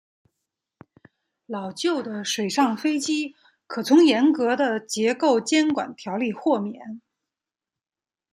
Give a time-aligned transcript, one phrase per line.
[1.45, 3.35] 老旧的水上飞机
[3.67, 7.01] 可从严格的结构监管条例豁免。